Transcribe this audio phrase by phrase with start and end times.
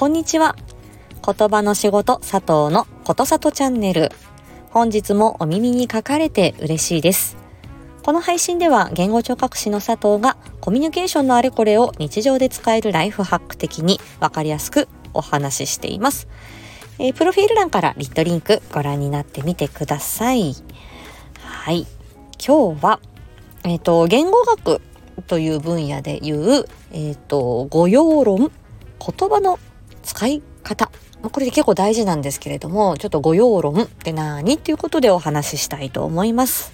[0.00, 0.56] こんにちは。
[1.22, 4.10] 言葉の仕事佐藤のことさとチャンネル。
[4.70, 7.36] 本日もお耳に書かれて嬉しいです。
[8.02, 16.28] この配信では言語聴覚士の佐藤がコミュニケーションのあれこれを日常で使えるライフハック的にわかりやすくお話ししています。
[16.98, 20.54] えー、プロフィール欄からリットリンクご覧になってみてください。
[21.42, 21.86] はい。
[22.42, 23.00] 今日は、
[23.64, 24.80] えっ、ー、と、言語学
[25.26, 28.50] という分野でいう、えっ、ー、と、語用論、
[28.98, 29.58] 言葉の
[30.02, 30.90] 使い方。
[31.22, 36.72] これで結構大事なんですけれども、ちょっと語用論って何っていうことでお話ししたいと思います。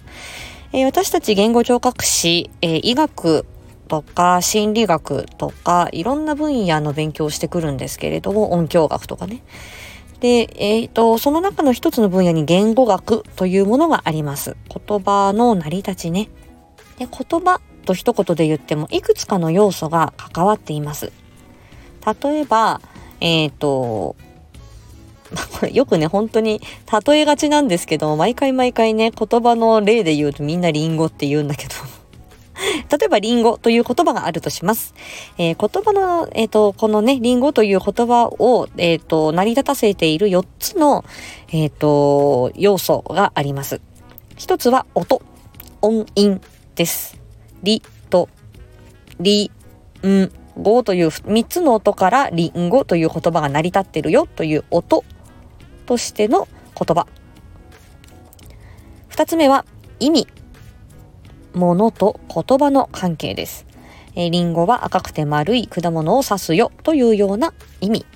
[0.72, 3.46] えー、私たち言語聴覚士、えー、医学
[3.88, 9.42] とか心理学とかいろんな分野の勉強をしてくるんですけれども、音響学とかね。
[10.20, 14.56] で、えっ、ー、と、その中の一つの分野に言語学というものがあります。
[14.68, 16.28] 言葉の成り立ちね。
[16.98, 21.12] で、言葉と一言で言ってもいくつかの要素が関わっています。
[22.22, 22.80] 例えば、
[23.20, 24.16] えっ、ー、と、
[25.58, 26.60] これよくね、本当に
[27.06, 31.74] 例えがちなんですけど、毎回毎回ね、言葉の例で言うとみんなリンゴって言うんだけど
[32.98, 34.94] 例えば、リンゴという言葉があるとします。
[35.38, 41.04] えー、言葉の、えっ、ー、と、このね、リンゴという言葉を、えっ、ー、と、成り立たせている4つの、
[41.52, 43.80] えっ、と、要素があります。
[44.36, 45.22] 一つは音、
[45.82, 46.40] 音韻
[46.74, 47.18] です。
[47.62, 48.28] リと、
[49.20, 49.50] リ、
[50.04, 55.04] ン、ゴという3つの音からリンゴという言葉が成り立ってるよという音
[55.86, 57.06] としての言葉。
[59.10, 59.64] 2つ目は
[60.00, 60.26] 意味。
[61.54, 63.66] ものと言葉の関係です。
[64.14, 68.06] えー、リンゴは赤くて丸い果物を指すよというような意味。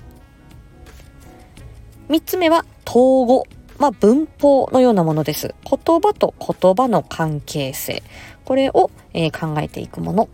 [2.09, 3.45] 3つ目は統合。
[3.79, 5.55] まあ、文法のようなものです。
[5.63, 8.03] 言葉と言葉の関係性。
[8.45, 10.29] これを、えー、考えていくもの。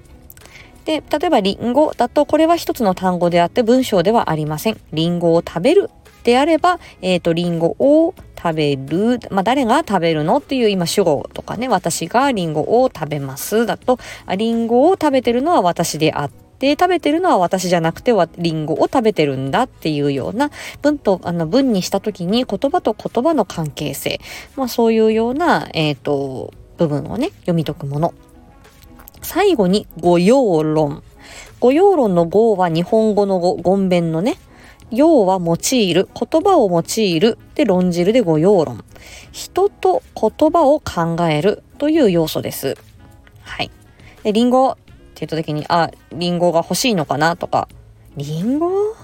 [0.88, 4.80] で、例えばリンゴだとこれは一つの単語であって文章ではありません。
[4.94, 5.90] リンゴを食べる
[6.24, 9.20] であれば、えっ、ー、と、リンゴを食べる。
[9.30, 20.50] まあ、誰が食べるのっていう今主語とかね、私がリンゴを食べますだと、あリンゴを食べてるのは私であって、で、食べてるのは私じゃなくてはリンゴを食べてるんだっていうような
[20.82, 24.20] 文と、あの文にした時に言葉と言葉の関係性、
[24.56, 28.14] まあそういうような、えっ、ー、と、部分をね、読み解くもの。
[29.28, 31.04] 最後に御用論。
[31.60, 34.38] 御用論の語は日本語の語、言弁のね、
[34.90, 38.86] 用は用いる、言葉を用いるで論じるで御用論。
[39.34, 42.78] 人と言葉を考えるという要素です。
[43.42, 43.70] はい。
[44.24, 44.82] で、りんごって
[45.16, 47.68] 言った時に、あ、りんごが欲しいのかなとか、
[48.16, 48.96] りんご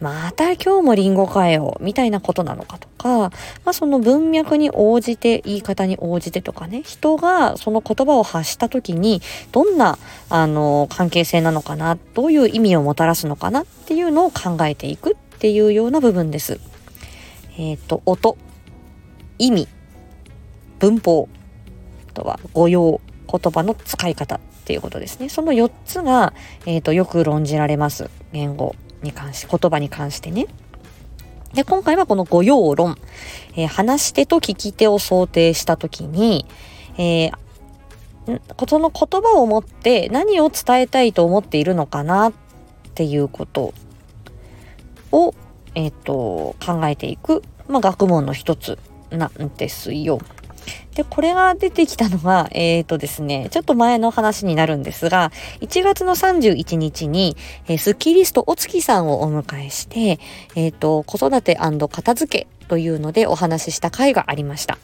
[0.00, 3.30] また今日もリンゴかよ、みたいなことなのかとか、ま
[3.66, 9.22] あその文脈に応じて、言い方に応じてとかね、人がその言葉を発した時に、
[9.52, 16.60] どんな、あの、関係性なのかな、どういう意味をもたらすのかなっていうのを考えていくっていうような部分です。
[17.56, 18.36] えっ、ー、と、音、
[19.38, 19.68] 意味、
[20.78, 21.28] 文法、
[22.10, 23.00] あとは語用、
[23.30, 25.28] 言葉の使い方っていうことですね。
[25.28, 26.32] その4つが、
[26.66, 28.10] えっ、ー、と、よく論じられます。
[28.32, 28.74] 言語。
[29.04, 30.46] に関し、言葉に関してね。
[31.54, 32.98] で、今回はこの語用論、
[33.54, 36.46] えー、話し手と聞き手を想定したときに、
[36.98, 37.32] えー、
[38.68, 42.32] その言葉を持って何を伝えたいと思っているのかなっ
[42.94, 43.72] ていうこと
[45.12, 45.34] を、
[45.74, 48.78] えっ、ー、と、考えていく、まあ、学問の一つ
[49.10, 50.18] なんですよ。
[50.94, 57.36] で、これが出てきたのが、 えっ、ー、とですね、ちょっと前の話になるんですが、1月の31日に、
[57.68, 60.18] えー、スッキリストお月さんをお迎えして、
[60.54, 64.78] えっ、ー、と、子育て片付けというのでお話しした回がありました。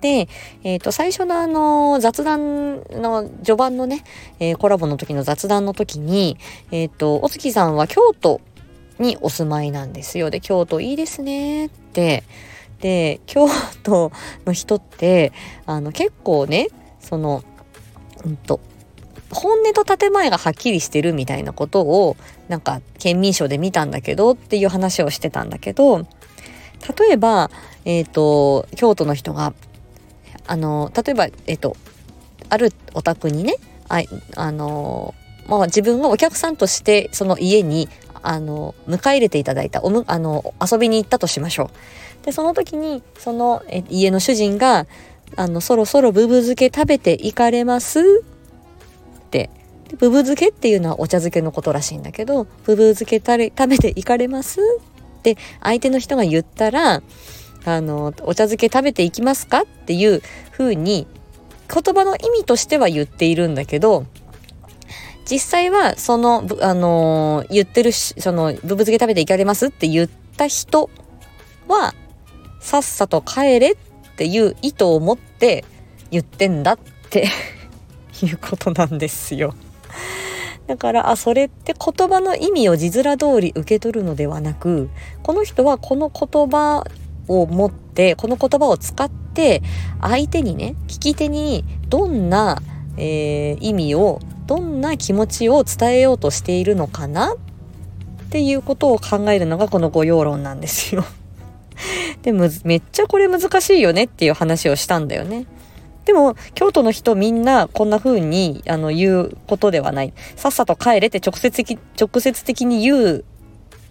[0.00, 0.28] で、
[0.64, 4.02] えっ、ー、と、最初のあの、雑談の、序盤のね、
[4.38, 6.38] えー、コラボの時の雑談の時に、
[6.70, 8.40] えっ、ー、と、お月さんは京都
[8.98, 10.30] にお住まいなんですよ。
[10.30, 12.24] で、京都いいですねって、
[12.80, 13.46] で京
[13.82, 14.10] 都
[14.46, 15.32] の人って
[15.66, 16.68] あの結構ね
[16.98, 17.42] その
[18.24, 18.60] うんと
[19.30, 22.16] 本音と建前がはっきりしてるみたいなことを
[22.48, 27.50] なんか県民賞で見たんだけどっていう話をしてたんだけど例えば、
[27.84, 29.52] えっ、ー、と京都の人が
[30.46, 31.76] あの例えば、えっ、ー、と
[32.48, 33.56] あるお宅にね
[33.88, 34.02] あ
[34.36, 35.14] あの
[35.46, 37.88] まあ、自分がお客さんとしてその家に
[38.22, 41.70] あの迎え入れていただいたおむあの遊びに行ったとしましょう。
[42.24, 44.86] でその時にそのえ家の主人が
[45.36, 48.00] あのそろそろブブ漬け食べていかれます？
[48.00, 49.50] って。
[49.98, 54.60] ブブ漬けっていうのはお茶漬けのことらしいんだけどブブ漬けたれ食べていかれます？
[55.18, 57.02] って相手の人が言ったら
[57.64, 59.62] あのお茶漬け食べていきますか？
[59.62, 61.08] っていうふうに
[61.68, 64.06] 言葉の意味としては言っているんだけど
[65.24, 69.68] 実際はその、あのー、言ってるし、その、ブブ漬け食べていかれます？
[69.68, 70.90] って言った人
[71.68, 71.94] は、
[72.60, 73.76] さっさと帰れっ
[74.16, 75.64] ていう意図を持って
[76.10, 76.78] 言ってんだっ
[77.10, 77.28] て
[78.22, 79.54] いうことなんですよ。
[80.66, 84.88] だからあそれって言葉の意味を字面通り受け取るのではなく
[85.24, 86.84] この人はこの言葉
[87.26, 89.62] を持ってこの言葉を使って
[90.00, 92.62] 相手にね聞き手にどんな、
[92.96, 97.36] えー、意味をどんな気持ちを伝えようとしているのかなっ
[98.30, 101.04] ていうことを考えるのがこの御用論なんですよ。
[102.22, 105.46] でめっちゃこれ難しいよねっていう話をしたんだよね。
[106.04, 110.12] でも京都の人みんなこんな風にあの言うことではない。
[110.36, 113.24] さっさと帰れって直接的直接的に言う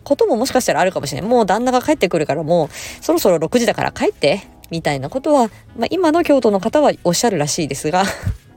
[0.03, 1.30] ことももしかしたらあるかもしれない。
[1.30, 2.69] もう旦那が帰ってくるからもう
[3.01, 8.03] そろそろ6時だから帰ってみたいなことは、まあ、今の京都の方はおっしゃるらしいですが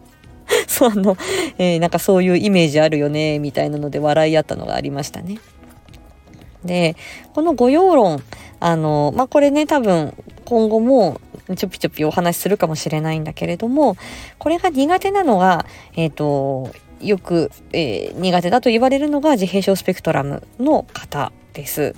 [0.66, 1.16] そうあの、
[1.58, 5.38] えー、なんかそういうイメージあるよねみたいなので笑い合ったのがありましたね。
[6.64, 6.96] で
[7.34, 8.22] この御用論
[8.60, 10.14] あのまあこれね多分
[10.44, 11.20] 今後も
[11.56, 13.96] ちょぴちょぴお話しするかもしれないんだけれども
[14.38, 21.94] これが苦手なのがえっ、ー、とよく、えー、苦手だと言われるのが自閉症スペクトラムの方です。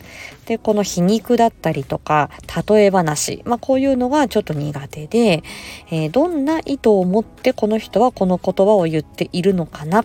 [0.46, 2.30] で、この皮肉だったりとか、
[2.68, 5.42] 例え話、まあこういうのがちょっと苦手で、
[5.90, 10.04] えー、どんな意図を持ってこの人はこの言葉を言っているのかな。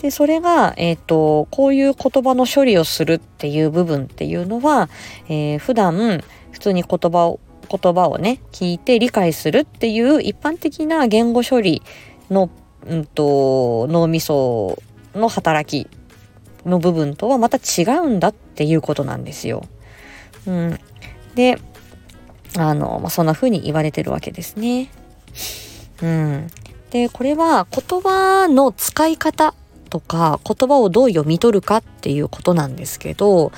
[0.00, 4.88] で、それが、えっ、ー、と、こういう言葉の処理をするっていう部分っていうのは、
[5.28, 11.82] えー、普段普通に言葉を言葉をね聞いて理解するっていう一般的な言語処理
[12.28, 12.50] の、
[12.86, 14.82] うんと、脳みそ
[15.14, 15.88] の働き
[16.68, 19.62] の部分とはまた違うんだっていうことなんですよ。
[20.46, 20.78] うん、
[21.34, 21.58] で
[22.58, 24.90] あの、まあ、そんな風に言われてるわけですね。
[26.02, 26.46] うん、
[26.90, 29.54] でこれは言葉の使い方
[29.90, 33.52] とか言葉をどう読み取るかっていうことなんですけど、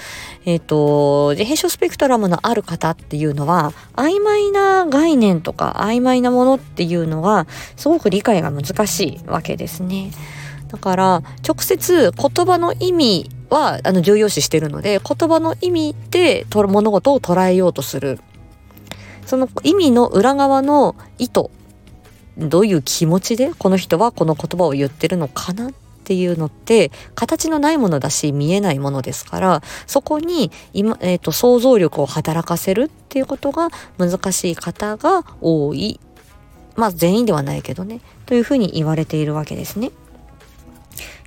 [0.44, 7.46] えっ、ー、と、自閉症スペクトラムのある方っていうのは曖昧な概念とか曖昧なものっていうのが
[7.76, 10.10] すごく理解が難しいわけですね。
[10.68, 18.18] だから直接言葉の意味はあの重要視してるので言葉の意味で物事を捉えようとする。
[19.26, 21.50] その意味の裏側の意図
[22.38, 33.68] どういう気持ちでこの人はこの言葉を言ってるのかなっっていうのって形のないものだし見えないものですからそこに今、えーと、想像力を働かせるっていうことが
[33.98, 36.00] 難しい方が多い
[36.74, 39.92] まあ全員ではないけどねというふうに言われているわけですね。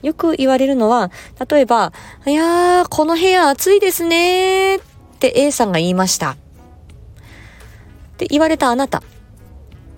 [0.02, 1.10] よく言われるのは
[1.50, 1.94] 例えば
[2.28, 4.80] 「いやーこの部屋暑いですね」っ
[5.20, 6.32] て A さんが言いました。
[6.32, 6.36] っ
[8.18, 9.02] て言われたあなた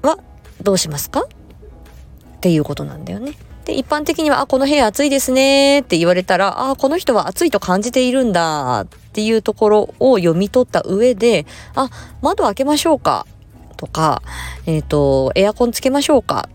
[0.04, 0.20] は
[0.62, 1.22] どうしますか？
[1.22, 3.34] っていうことなんだよね。
[3.68, 11.90] で、一般的には、あ、この部屋暑いですねって言われたら、あ、この人は暑いと感じているんだっていうところを読み取った上で、あ、
[12.22, 13.28] 窓開けましょうか
[13.76, 14.22] とか、
[14.66, 16.48] えっ、ー、と、エアコンつけましょうか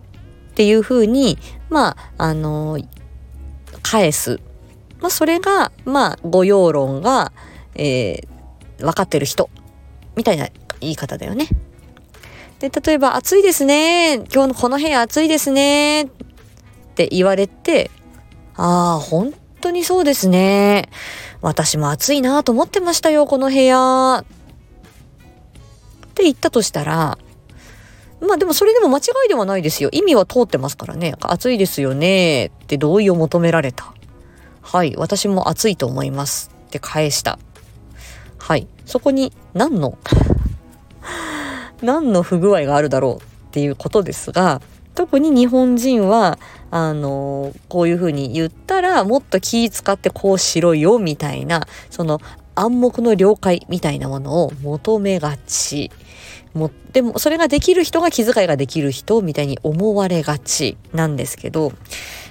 [0.49, 1.37] っていうふうに、
[1.69, 2.79] まあ、あの、
[3.83, 4.39] 返す。
[4.99, 7.31] まあ、それが、まあ、御用論が、
[7.75, 9.51] えー、分かってる人
[10.15, 10.47] みたいな
[10.79, 11.47] 言い方だよね。
[12.59, 14.15] で、例えば、暑いですね。
[14.33, 16.09] 今日のこの部屋暑いですね。
[16.93, 17.89] って言われて、
[18.55, 20.89] ああ、本当にそうですね。
[21.41, 24.19] 私も暑いなと思ってましたよ、この部屋。
[24.19, 24.25] っ
[26.13, 27.17] て言ったとしたら、
[28.21, 29.89] まあでもそれでも間違いではないですよ。
[29.91, 31.15] 意味は通ってますからね。
[31.19, 32.45] 暑いですよね。
[32.45, 33.91] って同意を求められた。
[34.61, 36.51] はい、私も暑いと思います。
[36.67, 37.39] って返した。
[38.37, 39.97] はい、そこに何の
[41.81, 44.61] 何の不具合があるだろうっていうことですが、
[44.95, 46.37] 特に日本人は
[46.71, 52.19] あのこういうふうに言ったらもっと気使ってこうしろよみたいなその
[52.55, 55.91] 暗黙の了解みたいなものを求めがち。
[56.53, 61.73] もでもそれができる人が気遣いができる人みたいに思われがちなんですけど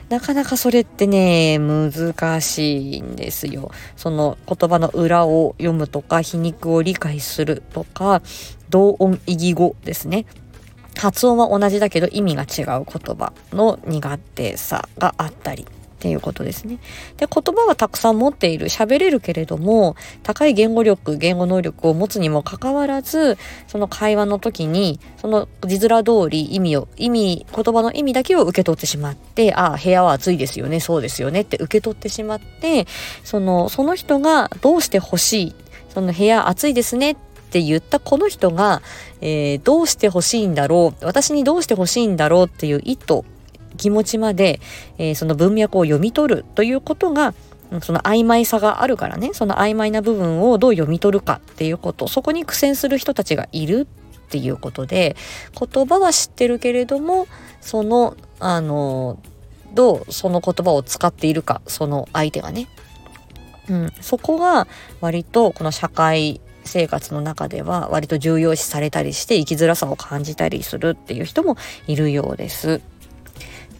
[0.08, 3.70] なかなかそれってね難しいんですよ。
[3.96, 8.22] その言葉の裏を読むとか皮肉を理解するとか
[8.68, 10.26] 同音異義語ですね
[11.02, 15.66] 発音は同じだけど意味が違う言葉の苦手さがあったりっ
[16.02, 16.78] ていうことですね。
[17.16, 19.94] で、言葉はたくさん持っている、喋れるけれども、
[20.24, 32.88] 高い言語力、言語能力を持つにもかかわらず、その会話の時に、その字面通り意味を、意味、言葉の意味だけを受け取ってしまって、ああ、部屋は暑いですよね、そうですよねって受け取ってしまって、
[33.22, 35.54] その、その人がどうして欲しい、
[35.94, 38.80] その部屋暑いですねってって言ったこの人が、
[39.20, 43.24] えー、どうして欲しいんだろう私にどうして欲しいんだろうっていう意図
[43.76, 44.58] 気持ちまで、
[44.96, 47.34] えー、その文脈を読み取るということが
[47.82, 55.14] その曖昧さがあるからねその曖昧な部分をどう読み取るかっていうことそこに苦戦する人たちがいるっていうことで
[55.58, 57.26] 言葉は知ってるけれども
[57.60, 59.18] そのあの
[59.74, 62.66] どうその言葉を使っているかその相手がね、
[63.68, 64.66] うん、そこが
[65.02, 72.80] 割とこの社会生活の中では割と重要視されたりして生きづらさを感じたりするっていう人もいるようです。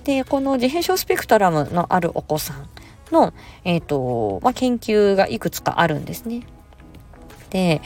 [0.04, 2.68] でこの自閉症スペクトラムのあるお子さん
[3.12, 3.32] の、
[3.64, 6.42] えーとまあ、研究がいくつかあるんですね。
[7.50, 7.82] で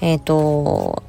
[0.00, 1.02] えっ、ー、と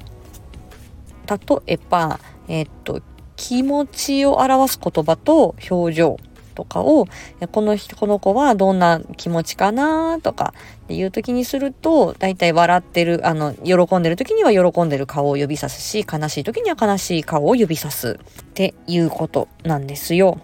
[1.28, 3.02] 例えば、えっ、ー、と
[3.38, 6.18] 気持ちを表す言葉と表情
[6.52, 7.08] とかを
[7.52, 10.54] このこの子はどんな気持ちかなとか
[10.84, 20.40] っていう時にすると大体笑ってるあの喜んでる時には喜んでる顔を指さすし悲しい時には悲しい顔を指さすっていうことなんですよ。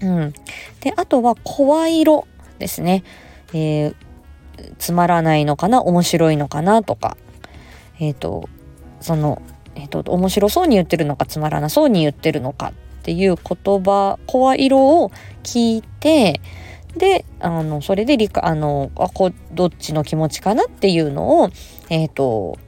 [0.00, 0.32] うん、
[0.80, 2.26] であとは声色
[2.58, 3.02] ですね。
[3.52, 3.94] えー、
[4.78, 7.16] つまらないのかな面白いのかなとか
[7.98, 8.48] えっ、ー、と
[9.00, 9.42] その
[9.74, 15.10] えっ、と面白そうに言ってるのかつまらなそうに言ってるのかっていう言葉声色を
[15.42, 16.42] 聞いて
[16.94, 21.50] であのそれで理あのあこどっちの気持ちかなっていうのを
[21.88, 22.58] え、ー、と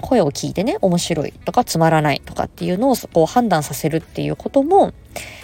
[0.00, 4.94] 声を聞いてね面白いとかつまらないとかっていうのをこう判断させるっていうことも、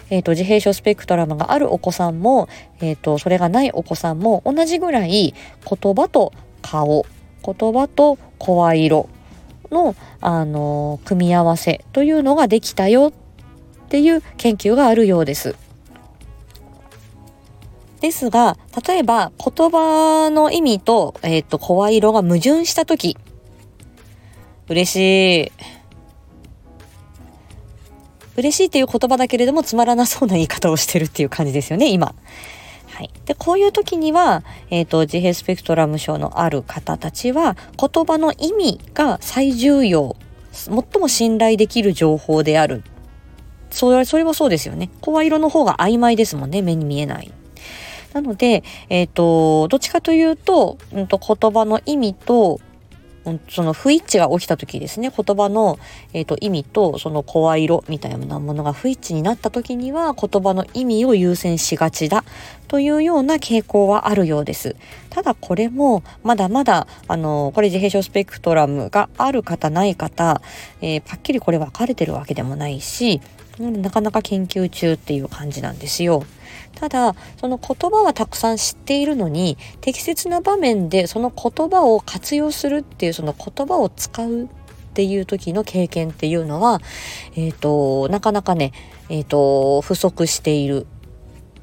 [0.08, 2.48] えーと、自閉症スペクトラムがあるお子さんも、
[2.80, 5.34] えーとそれがないお子さんも同じぐらい
[5.68, 6.32] 言葉と
[6.62, 7.04] 顔
[7.44, 9.10] 言葉と声色
[9.70, 13.25] の、あの組み合わせというのができたよっ
[13.86, 15.54] っていう研究があるようです。
[18.00, 23.16] ですが、例えば言葉の意味と、えっ、ー、と、声色が矛盾したとき、
[24.68, 24.96] 嬉し
[25.46, 25.52] い。
[28.36, 32.14] 嬉しいっていう言葉だけれどもつまらなそうな言い方をしてるっていう感じですよね、今。
[32.88, 33.10] はい。
[33.24, 40.16] で、こういう時には、えっ、ー、と、自閉スペクトラム症のある方たちは、言葉の意味が最重要、
[40.52, 42.82] 最も信頼できる情報である
[43.70, 44.90] それそれもそうですよね。
[45.00, 46.62] 声色の方が曖昧ですもんね。
[46.62, 47.32] 目に見えない。
[48.12, 52.60] なので、えっ、ー、と、どっちかというと、うんと、言葉の意味と、
[53.26, 55.78] うん、その不一致が起きた時ですね言葉の、
[56.12, 62.24] えーと、意味とその声色みたいなものが不一致になった時には言葉の意味を優先しがちだ
[62.68, 64.76] というような傾向はあるようです。
[65.10, 70.40] ただこれもまだまだあのこれ自閉症スペクトラムがある方ない方、
[70.80, 73.20] えー、はっきりこれ分かれてるわけでもないし
[73.58, 76.24] なかなか研究中っていう感じなんですよ。
[76.74, 84.48] ただその言葉はたくさん知っているのに適切な場面でその言葉を活用するっていうその言葉を使うっ
[84.94, 86.80] ていう時の経験っていうのは、
[87.34, 88.72] えーと、なかなかね、
[89.08, 90.86] えーと、不足している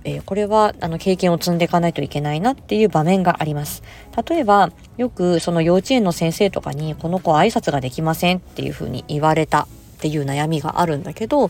[0.05, 3.83] えー、これはあの経験を積んでいかないといけないなっていう場面があります。
[4.27, 9.67] 例えばよくその幼稚園の先生とかにこの子挨拶ができませんっていうふうに言われた
[10.03, 11.49] っていう悩みがあるんだけど、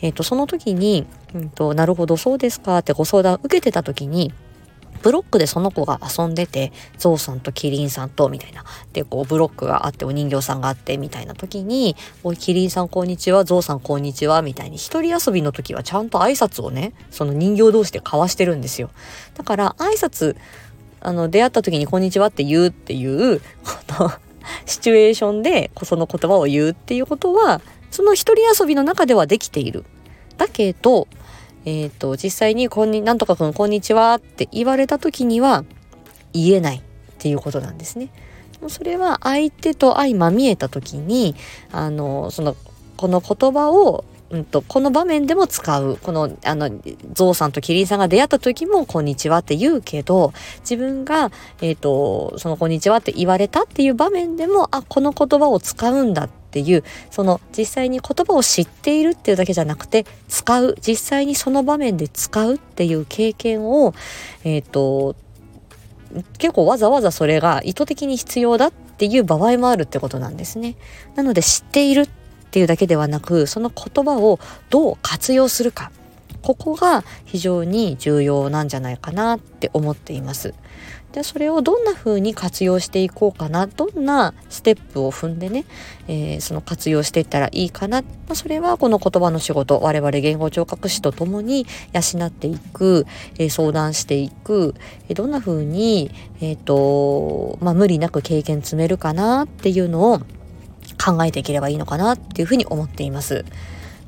[0.00, 4.32] えっ、ー、と、その時に、うんと、なるほど、そうですかってご相談受けてた時に、
[5.02, 8.64] ブロックでその子が遊んでて、ゾウさんとキリンさんと、みたいな。
[8.92, 18.90] で、こう、ブロックがあって、お人形さんがあって、みたいな時に、おい、キリンさんこんにちは、ゾウさんこんにちは、みたいに、一人遊びの時はちゃんと挨拶をね、その人形同士で交わしてるんですよ。
[19.34, 20.36] だから、挨拶、
[21.00, 23.40] あの、出会った時にこんにちはって言うっていう、
[23.88, 24.12] この
[24.66, 27.60] シチュエーションで、その言葉を言うっていうことは、
[27.90, 29.84] その一人遊びの中ではできている。
[30.36, 31.08] だけど、
[31.64, 35.64] えっ、ー、と、実際に、こんに、なんとかくん、こんにちはって言われた時には、
[36.32, 36.80] 言えないっ
[37.18, 38.10] ていうことなんですね。
[38.68, 41.34] それは相手と相まみえた時に、
[41.72, 42.56] あの、その、
[42.96, 45.98] この言葉をうんと、この場面でも使う。
[46.02, 46.70] この、あの、
[47.14, 51.30] ゾウさんとキリンさんが出会った時も、こんにちはって言うけど、自分が、
[51.62, 60.76] えっ、ー、と、その、こんにちはって言われたっていう場面でも、あ、この言葉を使うんだっていう、その、実際に言葉を知っているっていうだけじゃなくて、使う。
[60.80, 63.94] 実際にその場面で使うっていう経験を、
[64.44, 65.16] えっ、ー、と、
[66.38, 70.76] 結構わざわざそれが意図的に必要だっていう場合もあるってことなんですね。
[71.14, 72.08] なので知っているっ
[72.50, 74.40] ていうだけではなくその言葉を
[74.70, 75.92] どう活用するか
[76.42, 80.54] ここが非常に重要なんじゃないかなって思っています。
[81.12, 85.64] でそれをどんな風に活用していこうかなどんなステップを踏んでね、
[86.06, 93.06] えー、その活用していったらいいかな、まあ、それはこの言葉の仕事我々言語聴覚士とともに養っていく、
[93.38, 94.74] えー、相談していく、
[95.08, 96.10] えー、どんな風に、
[96.40, 100.20] えーとまあ、無理なく経験積めるかなっていうのを
[101.04, 103.44] 考えていければいいのかなっていうふうに思っています。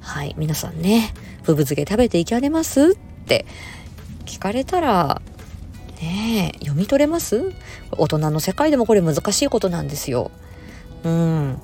[0.00, 0.34] はい。
[0.38, 2.92] 皆さんね、不ぶ漬け食べていかれます？
[2.92, 2.94] っ
[3.26, 3.46] て
[4.24, 5.20] 聞かれたら、
[6.00, 7.52] ねえ、読み取れます？
[7.92, 10.30] 大人の世界でもこれ難しいことなんですよ。
[11.04, 11.60] うん。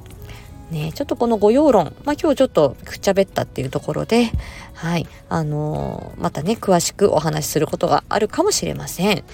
[0.70, 4.30] ねちょっとこの御用論、まあ今日ちょっとくっちゃべったっていうところで、
[4.74, 9.24] はい、あのー、またね、詳しくお話しすることがあるかもしれません。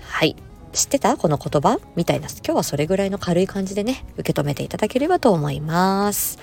[0.00, 0.36] はい。
[0.72, 1.16] 知ってた？
[1.16, 1.78] この言葉？
[1.96, 2.28] みたいな。
[2.28, 6.38] 今日はそれぐらいの軽い感じでね、受け止めていただければと思います。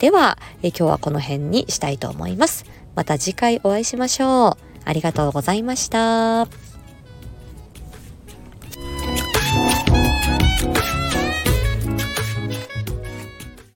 [0.00, 2.66] では、え今日はこの辺にしたいと思います。
[2.94, 4.64] また次回お会いしましょう。
[4.84, 6.67] ありがとうございました。